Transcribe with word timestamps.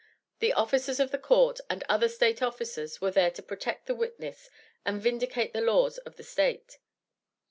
The 0.39 0.53
officers 0.53 0.99
of 0.99 1.11
the 1.11 1.19
court 1.19 1.59
and 1.69 1.83
other 1.87 2.09
State 2.09 2.41
officers 2.41 3.01
were 3.01 3.11
there 3.11 3.29
to 3.29 3.43
protect 3.43 3.85
the 3.85 3.93
witness 3.93 4.49
and 4.83 4.99
vindicate 4.99 5.53
the 5.53 5.61
laws 5.61 5.99
of 5.99 6.15
the 6.15 6.23
State. 6.23 6.79